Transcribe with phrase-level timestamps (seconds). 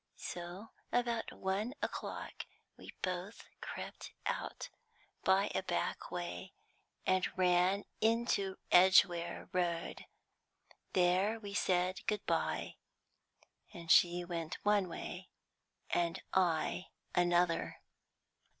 [0.17, 4.69] So, about one o'clock, we both crept out
[5.23, 6.53] by a back way,
[7.05, 10.07] and ran into Edgware Road.
[10.93, 12.77] There we said good bye,
[13.75, 15.29] and she went one way,
[15.91, 17.77] and I another.